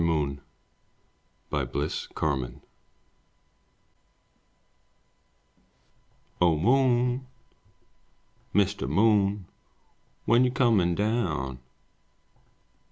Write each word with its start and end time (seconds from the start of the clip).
MOON* 0.03 0.41
Bliss 1.51 2.07
Carman 2.15 2.61
O 6.41 6.57
Moon, 6.57 7.27
Mr. 8.55 8.89
Moon, 8.89 9.45
When 10.25 10.43
you 10.43 10.49
comin' 10.49 10.95
down? 10.95 11.59